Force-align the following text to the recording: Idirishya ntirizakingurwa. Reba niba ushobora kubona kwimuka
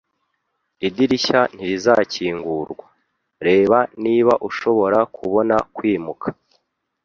Idirishya 0.87 1.39
ntirizakingurwa. 1.55 2.85
Reba 3.47 3.77
niba 4.03 4.33
ushobora 4.49 4.99
kubona 5.15 5.55
kwimuka 5.75 6.27